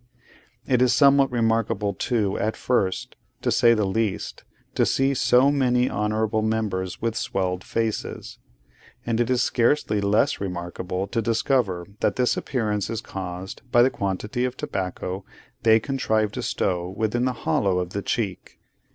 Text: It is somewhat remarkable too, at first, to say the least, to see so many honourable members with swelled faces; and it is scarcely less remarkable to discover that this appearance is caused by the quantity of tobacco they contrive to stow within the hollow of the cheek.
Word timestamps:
It 0.65 0.81
is 0.81 0.93
somewhat 0.95 1.29
remarkable 1.31 1.93
too, 1.93 2.35
at 2.39 2.57
first, 2.57 3.15
to 3.43 3.51
say 3.51 3.75
the 3.75 3.85
least, 3.85 4.43
to 4.73 4.83
see 4.83 5.13
so 5.13 5.51
many 5.51 5.91
honourable 5.91 6.41
members 6.41 7.03
with 7.03 7.15
swelled 7.15 7.63
faces; 7.63 8.39
and 9.05 9.19
it 9.19 9.29
is 9.29 9.43
scarcely 9.43 10.01
less 10.01 10.41
remarkable 10.41 11.05
to 11.05 11.21
discover 11.21 11.85
that 11.99 12.15
this 12.15 12.35
appearance 12.35 12.89
is 12.89 13.01
caused 13.01 13.61
by 13.71 13.83
the 13.83 13.91
quantity 13.91 14.43
of 14.43 14.57
tobacco 14.57 15.23
they 15.61 15.79
contrive 15.79 16.31
to 16.31 16.41
stow 16.41 16.89
within 16.89 17.25
the 17.25 17.33
hollow 17.45 17.77
of 17.77 17.91
the 17.91 18.01
cheek. 18.01 18.57